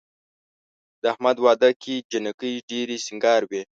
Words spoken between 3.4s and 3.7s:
وې.